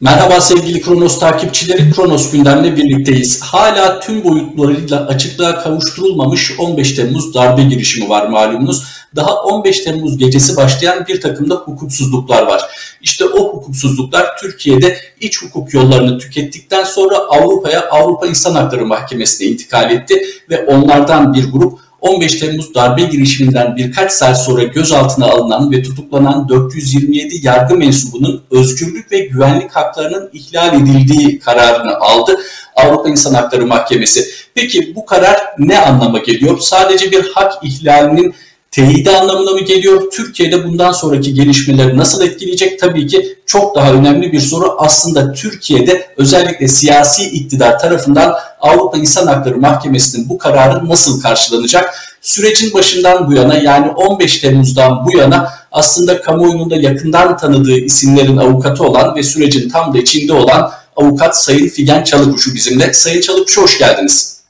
[0.00, 3.42] Merhaba sevgili Kronos takipçileri, Kronos gündemle birlikteyiz.
[3.42, 8.82] Hala tüm boyutlarıyla açıklığa kavuşturulmamış 15 Temmuz darbe girişimi var malumunuz.
[9.16, 12.62] Daha 15 Temmuz gecesi başlayan bir takım da hukuksuzluklar var.
[13.02, 19.90] İşte o hukuksuzluklar Türkiye'de iç hukuk yollarını tükettikten sonra Avrupa'ya Avrupa İnsan Hakları Mahkemesi'ne intikal
[19.90, 25.82] etti ve onlardan bir grup 15 Temmuz darbe girişiminden birkaç saat sonra gözaltına alınan ve
[25.82, 32.38] tutuklanan 427 yargı mensubunun özgürlük ve güvenlik haklarının ihlal edildiği kararını aldı
[32.76, 34.24] Avrupa İnsan Hakları Mahkemesi.
[34.54, 36.58] Peki bu karar ne anlama geliyor?
[36.58, 38.34] Sadece bir hak ihlalinin
[38.76, 40.10] teyidi anlamına mı geliyor?
[40.10, 42.80] Türkiye'de bundan sonraki gelişmeleri nasıl etkileyecek?
[42.80, 44.74] Tabii ki çok daha önemli bir soru.
[44.78, 51.94] Aslında Türkiye'de özellikle siyasi iktidar tarafından Avrupa İnsan Hakları Mahkemesi'nin bu kararı nasıl karşılanacak?
[52.20, 58.36] Sürecin başından bu yana yani 15 Temmuz'dan bu yana aslında kamuoyunun da yakından tanıdığı isimlerin
[58.36, 62.92] avukatı olan ve sürecin tam da içinde olan avukat Sayın Figen Çalıkuşu bizimle.
[62.92, 64.40] Sayın Çalıkuşu hoş geldiniz.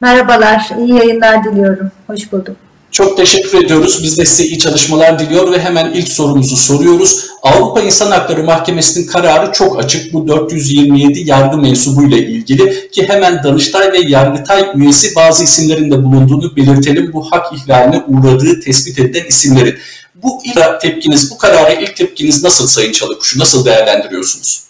[0.00, 1.90] Merhabalar, iyi yayınlar diliyorum.
[2.06, 2.63] Hoş bulduk.
[2.94, 4.00] Çok teşekkür ediyoruz.
[4.02, 7.26] Biz de size iyi çalışmalar diliyor ve hemen ilk sorumuzu soruyoruz.
[7.42, 10.12] Avrupa İnsan Hakları Mahkemesi'nin kararı çok açık.
[10.12, 16.56] Bu 427 yargı mensubuyla ilgili ki hemen Danıştay ve Yargıtay üyesi bazı isimlerin de bulunduğunu
[16.56, 17.12] belirtelim.
[17.12, 19.78] Bu hak ihlaline uğradığı tespit edilen isimlerin.
[20.14, 23.38] Bu ilk tepkiniz, bu karara ilk tepkiniz nasıl Sayın Çalıkuşu?
[23.38, 24.64] Nasıl değerlendiriyorsunuz?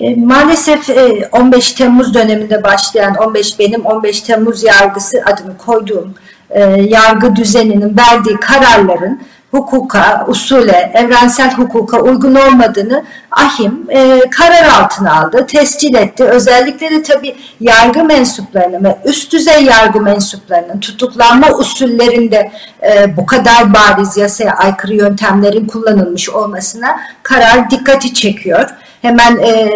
[0.00, 0.90] E, maalesef
[1.32, 6.14] 15 e, Temmuz döneminde başlayan 15 benim 15 Temmuz yargısı adını koyduğum
[6.50, 15.20] e, yargı düzeninin verdiği kararların hukuka, usule, evrensel hukuka uygun olmadığını ahim e, karar altına
[15.20, 16.24] aldı, tescil etti.
[16.24, 22.52] Özellikle de tabii yargı mensuplarının ve üst düzey yargı mensuplarının tutuklanma usullerinde
[22.82, 28.70] e, bu kadar bariz yasaya aykırı yöntemlerin kullanılmış olmasına karar dikkati çekiyor
[29.04, 29.72] hemen e,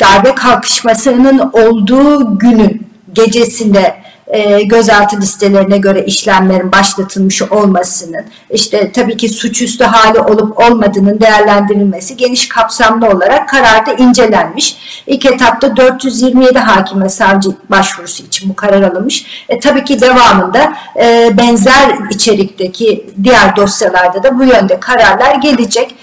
[0.00, 9.28] darbe kalkışmasının olduğu günün gecesinde e, gözaltı listelerine göre işlemlerin başlatılmış olmasının, işte tabii ki
[9.28, 14.76] suçüstü hali olup olmadığının değerlendirilmesi geniş kapsamlı olarak kararda incelenmiş.
[15.06, 19.44] İlk etapta 427 hakime savcı başvurusu için bu karar alınmış.
[19.48, 25.94] E, tabii ki devamında e, benzer içerikteki diğer dosyalarda da bu yönde kararlar gelecek.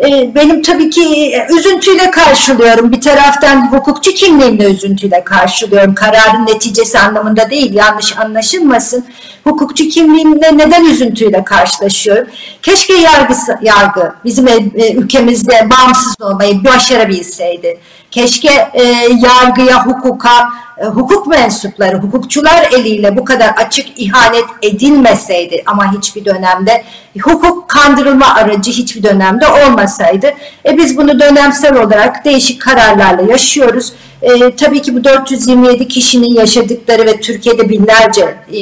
[0.00, 2.92] Ee, benim tabii ki e, üzüntüyle karşılıyorum.
[2.92, 5.94] Bir taraftan hukukçu kimliğimle üzüntüyle karşılıyorum.
[5.94, 9.04] Kararın neticesi anlamında değil, yanlış anlaşılmasın.
[9.44, 12.26] Hukukçu kimliğimle neden üzüntüyle karşılaşıyorum?
[12.62, 17.78] Keşke yargısı, yargı bizim e, ülkemizde bağımsız olmayı başarabilseydi.
[18.14, 18.82] Keşke e,
[19.18, 20.48] yargıya, hukuka,
[20.78, 26.84] e, hukuk mensupları, hukukçular eliyle bu kadar açık ihanet edilmeseydi ama hiçbir dönemde
[27.22, 30.26] hukuk kandırılma aracı hiçbir dönemde olmasaydı.
[30.66, 33.92] E biz bunu dönemsel olarak değişik kararlarla yaşıyoruz.
[34.22, 38.22] E, tabii ki bu 427 kişinin yaşadıkları ve Türkiye'de binlerce
[38.52, 38.58] e,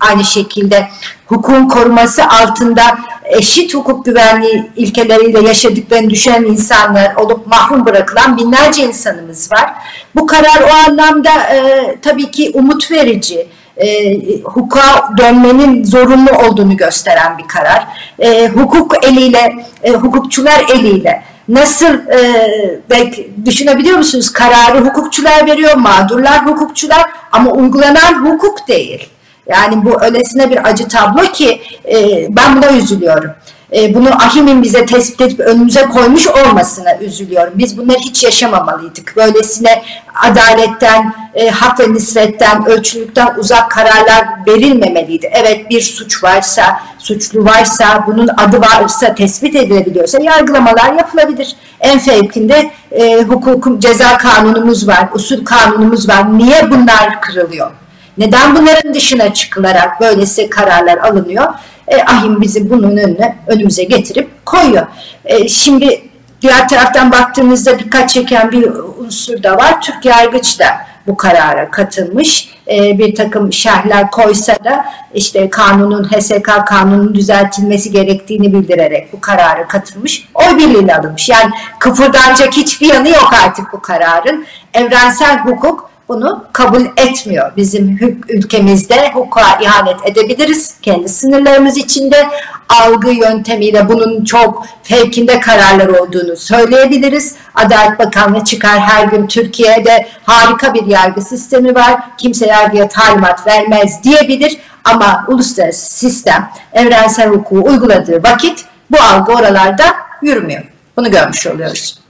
[0.00, 0.88] aynı şekilde
[1.26, 2.98] hukukun koruması altında
[3.28, 9.70] eşit hukuk güvenliği ilkeleriyle yaşadıklarını düşünen insanlar olup mahrum bırakılan binlerce insanımız var.
[10.14, 13.86] Bu karar o anlamda e, tabii ki umut verici, e,
[14.40, 17.86] hukuka dönmenin zorunlu olduğunu gösteren bir karar.
[18.18, 22.50] E, hukuk eliyle, e, hukukçular eliyle nasıl e,
[22.90, 24.32] belki düşünebiliyor musunuz?
[24.32, 29.08] Kararı hukukçular veriyor, mağdurlar hukukçular ama uygulanan hukuk değil.
[29.48, 31.60] Yani bu öylesine bir acı tablo ki
[31.92, 33.30] e, ben buna üzülüyorum.
[33.72, 37.52] E, bunu Ahim'in bize tespit edip önümüze koymuş olmasına üzülüyorum.
[37.56, 39.16] Biz bunları hiç yaşamamalıydık.
[39.16, 39.82] Böylesine
[40.22, 45.30] adaletten, e, hak ve nisretten, ölçülükten uzak kararlar verilmemeliydi.
[45.32, 51.56] Evet bir suç varsa, suçlu varsa, bunun adı varsa, tespit edilebiliyorsa yargılamalar yapılabilir.
[51.80, 56.38] En fevkinde e, hukukum, ceza kanunumuz var, usul kanunumuz var.
[56.38, 57.70] Niye bunlar kırılıyor?
[58.18, 61.54] Neden bunların dışına çıkılarak böylesi kararlar alınıyor?
[61.88, 64.86] E, ahim bizi bunun önüne önümüze getirip koyuyor.
[65.24, 66.02] E, şimdi
[66.42, 69.80] diğer taraftan baktığımızda dikkat çeken bir unsur da var.
[69.80, 70.66] Türk yargıç da
[71.06, 72.48] bu karara katılmış.
[72.70, 79.68] E, bir takım şerhler koysa da işte kanunun HSK kanunun düzeltilmesi gerektiğini bildirerek bu karara
[79.68, 80.28] katılmış.
[80.34, 81.28] Oy birliğiyle alınmış.
[81.28, 84.46] Yani kıpırdanacak hiçbir yanı yok artık bu kararın.
[84.74, 87.52] Evrensel hukuk bunu kabul etmiyor.
[87.56, 87.98] Bizim
[88.28, 90.74] ülkemizde hukuka ihanet edebiliriz.
[90.82, 92.28] Kendi sınırlarımız içinde
[92.68, 97.34] algı yöntemiyle bunun çok fevkinde kararlar olduğunu söyleyebiliriz.
[97.54, 102.00] Adalet Bakanlığı çıkar her gün Türkiye'de harika bir yargı sistemi var.
[102.18, 104.56] Kimse yargıya talimat vermez diyebilir.
[104.84, 109.84] Ama uluslararası sistem evrensel hukuku uyguladığı vakit bu algı oralarda
[110.22, 110.62] yürümüyor.
[110.96, 112.05] Bunu görmüş oluyoruz.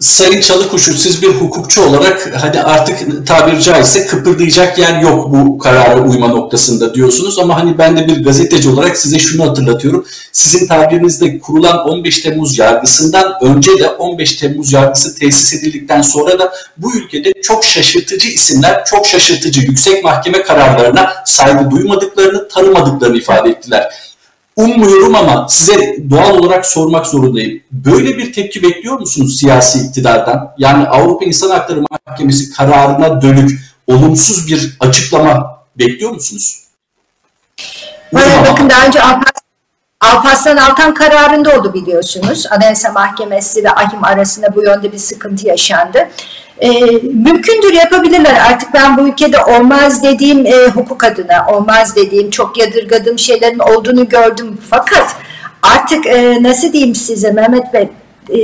[0.00, 6.02] Sayın Çalıkuşu siz bir hukukçu olarak hani artık tabiri caizse kıpırdayacak yer yok bu karara
[6.02, 10.06] uyma noktasında diyorsunuz ama hani ben de bir gazeteci olarak size şunu hatırlatıyorum.
[10.32, 16.52] Sizin tabirinizde kurulan 15 Temmuz yargısından önce de 15 Temmuz yargısı tesis edildikten sonra da
[16.76, 23.92] bu ülkede çok şaşırtıcı isimler, çok şaşırtıcı yüksek mahkeme kararlarına saygı duymadıklarını, tanımadıklarını ifade ettiler.
[24.56, 27.62] Ummuyorum ama size doğal olarak sormak zorundayım.
[27.72, 30.54] Böyle bir tepki bekliyor musunuz siyasi iktidardan?
[30.58, 36.64] Yani Avrupa İnsan Hakları Mahkemesi kararına dönük olumsuz bir açıklama bekliyor musunuz?
[38.14, 39.00] Hayır, bakın daha önce
[40.00, 42.46] Alparslan Altan kararında oldu biliyorsunuz.
[42.50, 46.08] Anayasa Mahkemesi ve AHİM arasında bu yönde bir sıkıntı yaşandı.
[46.60, 46.70] E,
[47.02, 48.34] mümkündür yapabilirler.
[48.50, 54.08] Artık ben bu ülkede olmaz dediğim e, hukuk adına, olmaz dediğim, çok yadırgadığım şeylerin olduğunu
[54.08, 54.58] gördüm.
[54.70, 55.16] Fakat
[55.62, 57.88] artık e, nasıl diyeyim size Mehmet Bey,
[58.30, 58.38] e,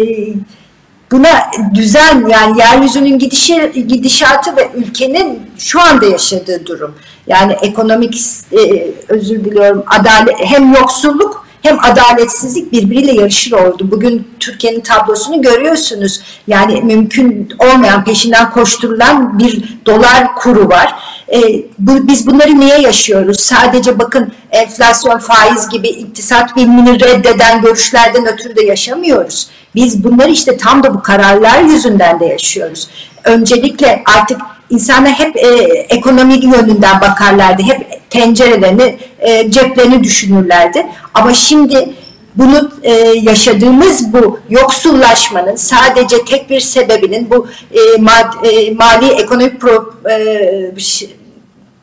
[1.13, 6.95] buna düzen yani yeryüzünün gidişi, gidişatı ve ülkenin şu anda yaşadığı durum.
[7.27, 8.21] Yani ekonomik
[8.53, 13.91] e, özür diliyorum adalet hem yoksulluk hem adaletsizlik birbiriyle yarışır oldu.
[13.91, 16.21] Bugün Türkiye'nin tablosunu görüyorsunuz.
[16.47, 20.95] Yani mümkün olmayan peşinden koşturulan bir dolar kuru var.
[21.33, 21.39] E,
[21.79, 23.41] bu, biz bunları niye yaşıyoruz?
[23.41, 29.49] Sadece bakın enflasyon, faiz gibi iktisat bilimini reddeden görüşlerden ötürü de yaşamıyoruz.
[29.75, 32.89] Biz bunları işte tam da bu kararlar yüzünden de yaşıyoruz.
[33.25, 34.41] Öncelikle artık
[34.71, 35.49] insanlar hep e,
[35.89, 37.63] ekonomik yönünden bakarlardı.
[37.63, 40.87] Hep tencerelerini, e, ceplerini düşünürlerdi.
[41.15, 41.95] Ama şimdi
[42.37, 42.93] bunu e,
[43.23, 50.75] yaşadığımız bu yoksullaşmanın sadece tek bir sebebinin bu e, mad, e, mali ekonomik pro, e,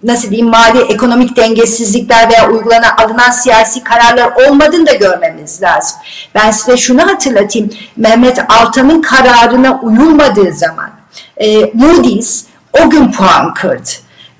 [0.04, 5.98] nasıl diyeyim mali ekonomik dengesizlikler veya uygulanan alınan siyasi kararlar olmadığını da görmemiz lazım.
[6.36, 7.70] Ben size şunu hatırlatayım.
[7.98, 10.90] Mehmet Altan'ın kararına uyulmadığı zaman
[11.38, 12.44] e, Moody's
[12.84, 13.90] o gün puan kırdı.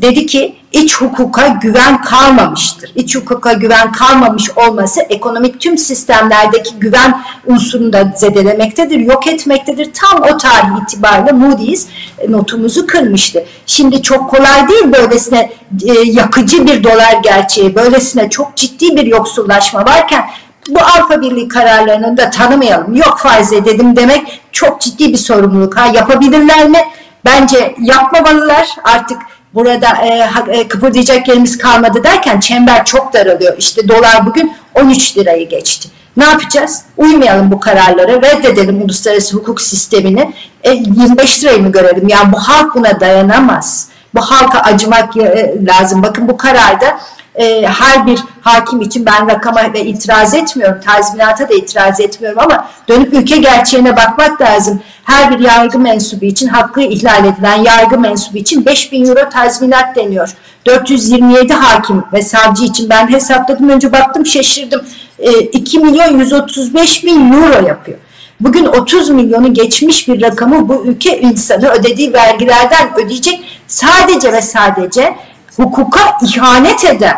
[0.02, 2.92] Dedi ki iç hukuka güven kalmamıştır.
[2.96, 9.90] İç hukuka güven kalmamış olması ekonomik tüm sistemlerdeki güven unsurunu da zedelemektedir, yok etmektedir.
[9.94, 11.88] Tam o tarih itibariyle Moody's
[12.20, 13.46] e, notumuzu kırmıştı.
[13.66, 15.52] Şimdi çok kolay değil böylesine
[15.86, 20.26] e, yakıcı bir dolar gerçeği, böylesine çok ciddi bir yoksullaşma varken
[20.70, 22.96] bu Avrupa Birliği kararlarını da tanımayalım.
[22.96, 25.78] Yok faiz dedim demek çok ciddi bir sorumluluk.
[25.78, 26.80] Ha yapabilirler mi?
[27.26, 29.18] Bence yapmamalılar artık
[29.54, 33.58] burada e, e, kıpırdayacak yerimiz kalmadı derken çember çok daralıyor.
[33.58, 35.90] İşte dolar bugün 13 lirayı geçti.
[36.18, 36.84] Ne yapacağız?
[36.98, 40.34] Uymayalım bu kararlara, reddedelim uluslararası hukuk sistemini.
[40.64, 42.08] E, 25 lirayı mı görelim?
[42.08, 43.88] Yani bu halk buna dayanamaz.
[44.16, 46.04] Bu halka acımak e, lazım.
[46.04, 47.00] Bakın bu kararda
[47.38, 52.68] e, her bir hakim için ben rakama ve itiraz etmiyorum, tazminata da itiraz etmiyorum ama
[52.88, 54.82] dönüp ülke gerçeğine bakmak lazım.
[55.04, 60.30] Her bir yargı mensubu için hakkı ihlal edilen yargı mensubu için 5000 euro tazminat deniyor.
[60.66, 64.82] 427 hakim ve savcı için ben hesapladım önce baktım şaşırdım.
[65.20, 67.98] E, 2 milyon 135 bin euro yapıyor.
[68.40, 75.16] Bugün 30 milyonu geçmiş bir rakamı bu ülke insanı ödediği vergilerden ödeyecek sadece ve sadece
[75.58, 77.18] hukuka ihanet eden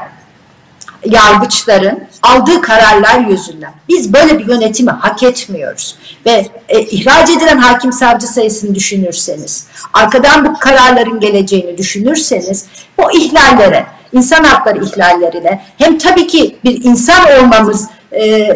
[1.06, 3.72] yargıçların aldığı kararlar yüzünden.
[3.90, 5.96] Biz böyle bir yönetimi hak etmiyoruz.
[6.26, 12.66] Ve e, ihraç edilen hakim savcı sayısını düşünürseniz, arkadan bu kararların geleceğini düşünürseniz,
[12.98, 18.52] bu ihlallere, insan hakları ihlallerine hem tabii ki bir insan olmamız e, e,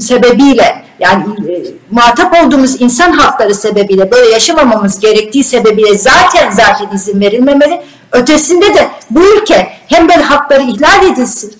[0.00, 7.20] sebebiyle yani e, muhatap olduğumuz insan hakları sebebiyle böyle yaşamamamız gerektiği sebebiyle zaten zaten izin
[7.20, 7.82] verilmemeli.
[8.12, 11.58] Ötesinde de bu ülke hem böyle hakları ihlal edilsin,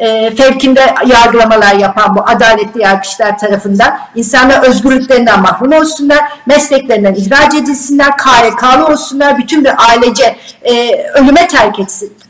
[0.00, 8.16] e, fevkinde yargılamalar yapan bu adaletli yargıçlar tarafından insanlar özgürlüklerinden mahrum olsunlar, mesleklerinden ihraç edilsinler,
[8.16, 11.76] KYK'lı olsunlar, bütün bir ailece e, ölüme terk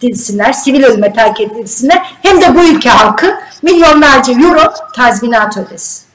[0.02, 2.02] edilsinler, sivil ölüme terk edilsinler.
[2.22, 6.09] Hem de bu ülke halkı milyonlarca euro tazminat ödesin.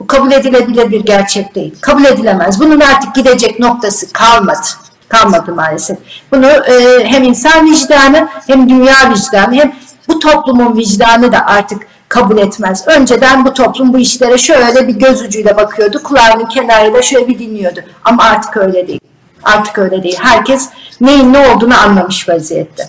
[0.00, 1.74] Bu kabul edilebilir bir gerçek değil.
[1.80, 2.60] Kabul edilemez.
[2.60, 4.66] Bunun artık gidecek noktası kalmadı
[5.12, 5.98] kalmadı maalesef.
[6.32, 9.72] Bunu e, hem insan vicdanı hem dünya vicdanı hem
[10.08, 12.88] bu toplumun vicdanı da artık kabul etmez.
[12.88, 16.02] Önceden bu toplum bu işlere şöyle bir göz ucuyla bakıyordu.
[16.02, 17.80] Kulağının kenarıyla şöyle bir dinliyordu.
[18.04, 19.00] Ama artık öyle değil.
[19.42, 20.18] Artık öyle değil.
[20.20, 20.68] Herkes
[21.00, 22.88] neyin ne olduğunu anlamış vaziyette.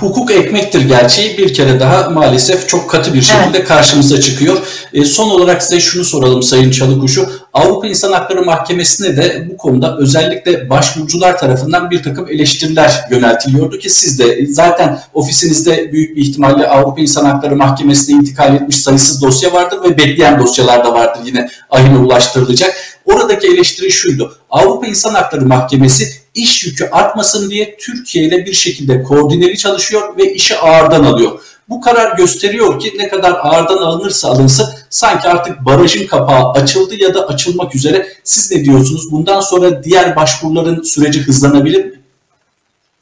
[0.00, 3.68] Hukuk ekmektir gerçeği bir kere daha maalesef çok katı bir şekilde evet.
[3.68, 4.56] karşımıza çıkıyor.
[4.92, 7.28] E, son olarak size şunu soralım Sayın Çalıkuşu.
[7.52, 13.90] Avrupa İnsan Hakları Mahkemesi'ne de bu konuda özellikle başvurucular tarafından bir takım eleştiriler yöneltiliyordu ki
[13.90, 19.52] siz de zaten ofisinizde büyük bir ihtimalle Avrupa İnsan Hakları Mahkemesi'ne intikal etmiş sayısız dosya
[19.52, 22.74] vardır ve bekleyen dosyalar da vardır yine ahime ulaştırılacak.
[23.04, 24.36] Oradaki eleştiri şuydu.
[24.50, 30.32] Avrupa İnsan Hakları Mahkemesi iş yükü artmasın diye Türkiye ile bir şekilde koordineli çalışıyor ve
[30.32, 31.40] işi ağırdan alıyor.
[31.68, 37.14] Bu karar gösteriyor ki ne kadar ağırdan alınırsa alınsın sanki artık barajın kapağı açıldı ya
[37.14, 38.08] da açılmak üzere.
[38.24, 39.12] Siz ne diyorsunuz?
[39.12, 41.92] Bundan sonra diğer başvuruların süreci hızlanabilir mi?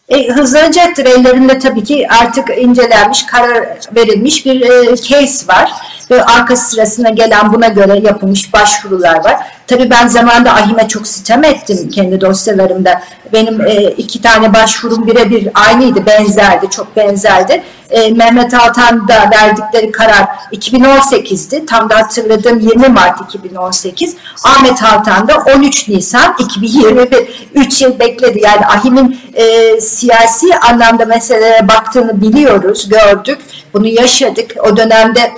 [0.08, 1.04] E, hızlanacaktır.
[1.04, 5.70] Ellerinde tabii ki artık incelenmiş, karar verilmiş bir e, case var.
[6.10, 9.36] Ve arka sırasına gelen buna göre yapılmış başvurular var.
[9.66, 13.02] Tabii ben zamanda ahime çok sitem ettim kendi dosyalarımda.
[13.32, 17.62] Benim e, iki tane başvurum birebir aynıydı, benzerdi, çok benzerdi.
[17.90, 21.66] E, Mehmet Altan'da verdikleri karar 2018'di.
[21.66, 24.16] Tam da hatırladığım 20 Mart 2018.
[24.44, 27.48] Ahmet Altan'da 13 Nisan 2021.
[27.54, 28.40] 3 yıl bekledi.
[28.42, 33.38] Yani ahimin e, siyasi anlamda meselelere baktığını biliyoruz, gördük.
[33.74, 34.50] Bunu yaşadık.
[34.62, 35.32] O dönemde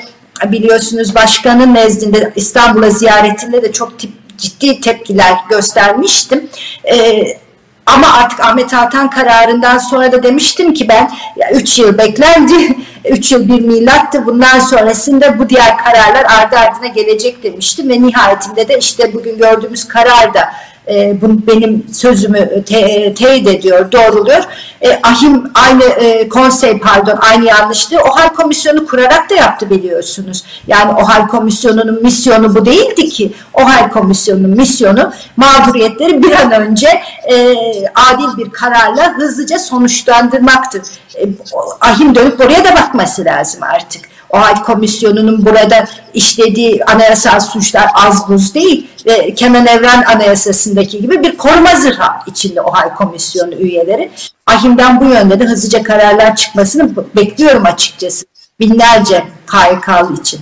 [0.47, 6.49] biliyorsunuz başkanın nezdinde İstanbul'a ziyaretinde de çok tip, ciddi tepkiler göstermiştim.
[6.85, 7.23] Ee,
[7.87, 11.11] ama artık Ahmet Altan kararından sonra da demiştim ki ben
[11.52, 12.76] 3 yıl beklendi,
[13.11, 14.26] 3 yıl bir milattı.
[14.26, 19.88] Bundan sonrasında bu diğer kararlar ardı ardına gelecek demiştim ve nihayetinde de işte bugün gördüğümüz
[19.88, 20.52] karar da
[20.90, 24.45] e, bunu benim sözümü te, teyit ediyor, doğruluyor.
[24.83, 30.45] E, ahim aynı e, konsey pardon aynı yanlışlığı OHAL komisyonu kurarak da yaptı biliyorsunuz.
[30.66, 33.33] Yani OHAL komisyonunun misyonu bu değildi ki.
[33.54, 36.88] OHAL komisyonunun misyonu mağduriyetleri bir an önce
[37.30, 37.54] e,
[37.95, 40.83] adil bir kararla hızlıca sonuçlandırmaktır.
[41.14, 41.25] E,
[41.80, 44.17] ahim dönüp oraya da bakması lazım artık.
[44.30, 51.37] OHAL komisyonunun burada işlediği anayasal suçlar az buz değil ve Kenan Evren Anayasası'ndaki gibi bir
[51.37, 54.11] koruma zırha içinde OHAL komisyonu üyeleri.
[54.47, 58.26] Ahim'den bu yönde de hızlıca kararlar çıkmasını bekliyorum açıkçası.
[58.61, 60.40] Binlerce KYK'lı için.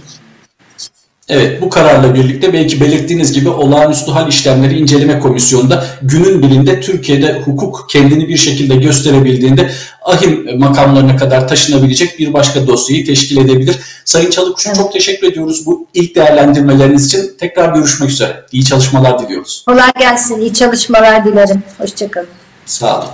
[1.29, 7.43] Evet bu kararla birlikte belki belirttiğiniz gibi olağanüstü hal işlemleri inceleme komisyonunda günün birinde Türkiye'de
[7.45, 9.71] hukuk kendini bir şekilde gösterebildiğinde
[10.03, 13.77] ahim makamlarına kadar taşınabilecek bir başka dosyayı teşkil edebilir.
[14.05, 14.79] Sayın Çalıkuş'u evet.
[14.79, 17.33] çok teşekkür ediyoruz bu ilk değerlendirmeleriniz için.
[17.39, 18.45] Tekrar görüşmek üzere.
[18.53, 19.65] İyi çalışmalar diliyoruz.
[19.69, 20.41] Kolay gelsin.
[20.41, 21.63] İyi çalışmalar dilerim.
[21.79, 22.46] Hoşçakalın.
[22.67, 23.09] Sağ olun.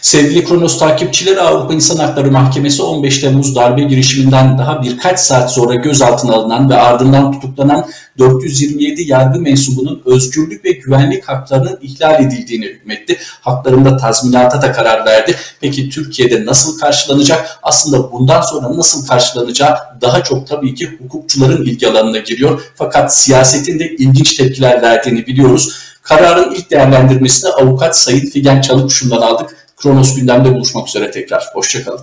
[0.00, 5.74] Sevgili Kronos takipçileri Avrupa İnsan Hakları Mahkemesi 15 Temmuz darbe girişiminden daha birkaç saat sonra
[5.74, 7.86] gözaltına alınan ve ardından tutuklanan
[8.18, 13.18] 427 yargı mensubunun özgürlük ve güvenlik haklarının ihlal edildiğini hükmetti.
[13.40, 15.36] Haklarında tazminata da karar verdi.
[15.60, 17.58] Peki Türkiye'de nasıl karşılanacak?
[17.62, 22.62] Aslında bundan sonra nasıl karşılanacağı daha çok tabii ki hukukçuların ilgi alanına giriyor.
[22.74, 25.87] Fakat siyasetin de ilginç tepkiler verdiğini biliyoruz.
[26.08, 29.56] Kararın ilk değerlendirmesini avukat Sayın Figen Çalıkuş'undan aldık.
[29.76, 31.44] Kronos gündemde buluşmak üzere tekrar.
[31.52, 32.00] Hoşçakalın.